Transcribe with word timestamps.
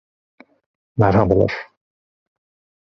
Merhabalar. 0.97 1.71